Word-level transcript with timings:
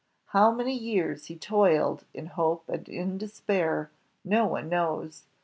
How 0.29 0.49
many 0.51 0.73
years 0.75 1.27
he 1.27 1.37
toiled, 1.37 2.05
in 2.11 2.25
hope 2.25 2.67
and 2.67 2.89
in 2.89 3.19
despair, 3.19 3.91
no 4.25 4.47
one 4.47 4.67
knows. 4.67 5.25